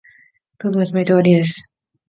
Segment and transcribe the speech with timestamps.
[0.57, 1.71] 当番を決めて終わりです。